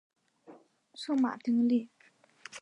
[0.95, 1.91] 圣马丁利。